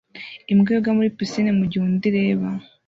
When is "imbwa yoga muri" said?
0.51-1.15